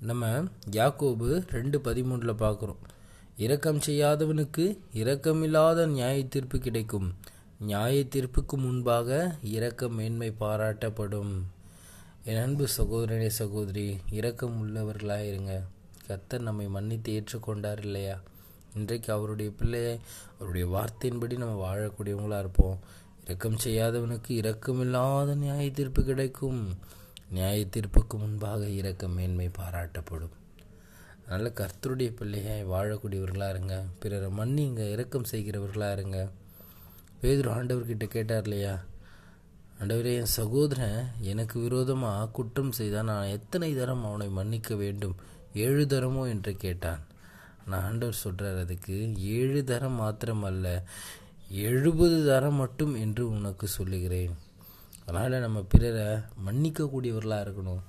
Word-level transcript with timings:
நம்ம 0.00 0.42
யாக்கோபு 0.70 1.50
ரெண்டு 1.50 1.80
பதிமூணில் 1.80 2.34
பார்க்குறோம். 2.34 2.82
இரக்கம் 3.36 3.78
செய்யாதவனுக்கு 3.78 4.78
இரக்கமில்லாத 4.94 5.86
நியாய 5.86 6.24
தீர்ப்பு 6.24 6.58
கிடைக்கும். 6.58 7.14
நியாய 7.60 8.00
தீர்ப்புக்கு 8.00 8.56
முன்பாக 8.56 9.36
இரக்கம் 9.42 9.94
மேன்மை 9.94 10.34
பாராட்டப்படும். 10.40 11.42
என் 12.24 12.42
அன்பு 12.42 12.68
சகோதரனே 12.76 13.26
சகோதரி 13.26 13.96
இரக்கம் 14.10 14.56
உள்ளவர்களாக 14.60 15.28
இருங்க 15.28 15.62
கத்தர் 16.08 16.38
நம்மை 16.38 16.66
மன்னித்து 16.66 17.12
ஏற்றுக்கொண்டார் 17.12 17.78
இல்லையா? 17.78 18.20
இன்றைக்கு 18.74 19.12
அவருடைய 19.12 19.50
பிள்ளையை 19.58 19.98
அவருடைய 20.36 20.66
வார்த்தையின்படி 20.66 21.36
நம்ம 21.36 21.76
வாழக்கூடியவங்களாக 21.76 22.38
இருப்போம். 22.38 22.78
இரக்கம் 23.24 23.56
செய்யாதவனுக்கு 23.64 24.28
இரக்கமில்லாத 24.28 25.34
நியாய 25.34 25.70
தீர்ப்பு 25.70 26.04
கிடைக்கும். 26.04 26.76
நியாய 27.30 27.64
தீர்ப்புக்கு 27.64 28.18
முன்பாக 28.18 28.68
இறக்க 28.68 29.08
மேன்மை 29.08 29.50
பாராட்டப்படும். 29.58 30.34
நல்ல 31.28 31.52
கர்த்தருடைய 31.54 32.10
பிள்ளையாய் 32.14 32.70
வாழக்கூடியவர்களாக 32.70 33.48
இருங்க. 33.48 33.84
பிறரை 33.98 34.28
மன்னிங்க 34.30 34.90
இறக்கம் 34.90 35.30
செய்கிறவர்களாக 35.30 35.92
இருங்க. 35.92 36.30
பேதுரு 37.20 37.50
ஆண்டவர்கிட்ட 37.50 38.04
கேட்டார் 38.04 38.42
இல்லையா? 38.42 38.84
ஆண்டவரே 39.80 40.14
என் 40.16 40.24
சகோதரன் 40.24 41.08
எனக்கு 41.20 41.60
விரோதமாக 41.60 42.28
குற்றம் 42.28 42.72
செய்தால் 42.72 43.04
நான் 43.04 43.26
எத்தனை 43.26 43.74
தரம் 43.74 44.04
அவனை 44.04 44.28
மன்னிக்க 44.28 44.74
வேண்டும்? 44.74 45.16
ஏழு 45.54 45.84
தரமோ 45.84 46.28
என்று 46.28 46.56
கேட்டான். 46.56 47.02
நான் 47.66 47.82
ஆண்டவர் 47.82 48.14
சொல்கிறார் 48.14 48.58
அதுக்கு 48.58 49.14
ஏழு 49.16 49.64
தரம் 49.64 50.00
மாத்திரமல்ல 50.00 50.82
எழுபது 51.48 52.26
தரம் 52.26 52.54
மட்டும் 52.54 52.94
என்று 52.94 53.28
உனக்கு 53.28 53.66
சொல்லுகிறேன். 53.66 54.36
அதனால் 55.06 55.44
நம்ம 55.46 55.58
பிறரை 55.72 56.06
மன்னிக்கக்கூடியவர்களாக 56.46 57.44
இருக்கணும். 57.46 57.82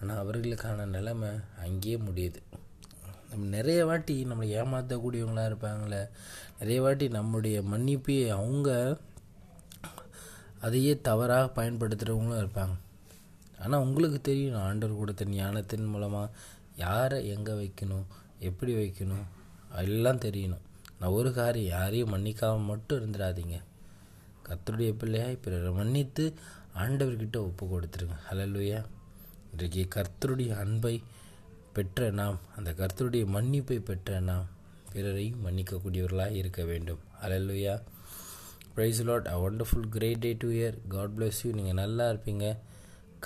ஆனால் 0.00 0.20
அவர்களுக்கான 0.22 0.86
நிலைமை 0.96 1.30
அங்கேயே 1.64 1.96
முடியுது. 2.08 2.40
நம்ம 3.30 3.46
நிறைய 3.56 3.80
வாட்டி 3.88 4.14
நம்மளை 4.30 4.48
ஏமாற்றக்கூடியவங்களாக 4.60 5.50
இருப்பாங்களே 5.50 6.00
நிறைய 6.60 6.78
வாட்டி 6.84 7.06
நம்முடைய 7.18 7.58
மன்னிப்பையே 7.72 8.26
அவங்க 8.38 8.70
அதையே 10.66 10.92
தவறாக 11.08 11.46
பயன்படுத்துகிறவங்களும் 11.58 12.42
இருப்பாங்க. 12.42 12.74
ஆனால் 13.62 13.84
உங்களுக்கு 13.86 14.18
தெரியும் 14.20 14.60
ஆண்டவர் 14.66 15.00
கொடுத்த 15.00 15.24
ஞானத்தின் 15.38 15.92
மூலமாக 15.94 16.34
யாரை 16.84 17.18
எங்கே 17.34 17.54
வைக்கணும் 17.60 18.06
எப்படி 18.48 18.72
வைக்கணும் 18.80 19.26
எல்லாம் 19.82 20.22
தெரியணும். 20.26 20.64
நான் 20.98 21.16
ஒரு 21.18 21.30
காரியம் 21.38 21.72
யாரையும் 21.76 22.12
மன்னிக்காமல் 22.14 22.68
மட்டும் 22.70 22.98
இருந்துடாதீங்க. 23.00 23.56
கத்தருடைய 24.52 24.92
பிள்ளையாய் 25.02 25.42
பிறரை 25.44 25.72
மன்னித்து 25.80 26.24
ஆண்டவர்கிட்ட 26.84 27.38
ஒப்பு 27.48 27.64
கொடுத்துருங்க. 27.72 28.16
ஹலலுயா 28.28 28.80
இன்றைக்கு 29.52 29.82
கர்த்தருடைய 29.94 30.50
அன்பை 30.64 30.94
பெற்ற 31.76 32.10
நாம் 32.20 32.38
அந்த 32.56 32.70
கர்த்தருடைய 32.78 33.24
மன்னிப்பை 33.34 33.78
பெற்ற 33.88 34.18
நாம் 34.28 34.46
பிறரையும் 34.92 35.42
மன்னிக்கக்கூடியவர்களாக 35.44 36.38
இருக்க 36.40 36.62
வேண்டும். 36.70 37.02
Hallelujah 37.22 37.74
praise 38.74 39.00
Lord 39.08 39.28
a 39.32 39.36
wonderful 39.46 39.88
great 39.94 40.22
day 40.24 40.32
to 40.42 40.48
year 40.58 40.76
God 40.94 41.14
bless 41.16 41.40
you 41.44 41.50
நீங்கள் 41.58 41.78
நல்லா 41.80 42.04
இருப்பீங்க. 42.12 42.46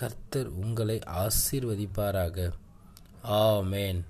கர்த்தர் 0.01 0.49
உங்களை 0.63 0.99
ஆசீர்வதிப்பாராக. 1.25 2.49
ஆ 3.37 3.41
மேன் 3.73 4.01